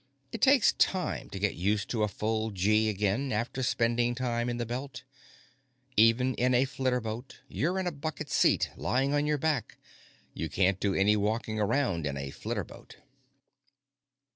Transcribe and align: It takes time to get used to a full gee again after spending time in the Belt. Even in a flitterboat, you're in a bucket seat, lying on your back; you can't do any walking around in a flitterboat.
It 0.31 0.41
takes 0.41 0.73
time 0.73 1.29
to 1.29 1.37
get 1.37 1.53
used 1.53 1.87
to 1.91 2.01
a 2.01 2.07
full 2.07 2.49
gee 2.49 2.89
again 2.89 3.31
after 3.31 3.61
spending 3.61 4.15
time 4.15 4.49
in 4.49 4.57
the 4.57 4.65
Belt. 4.65 5.03
Even 5.95 6.33
in 6.41 6.55
a 6.55 6.65
flitterboat, 6.65 7.35
you're 7.47 7.77
in 7.77 7.85
a 7.85 7.91
bucket 7.91 8.31
seat, 8.31 8.71
lying 8.75 9.13
on 9.13 9.27
your 9.27 9.37
back; 9.37 9.77
you 10.33 10.49
can't 10.49 10.79
do 10.79 10.95
any 10.95 11.15
walking 11.15 11.59
around 11.59 12.07
in 12.07 12.17
a 12.17 12.31
flitterboat. 12.31 12.95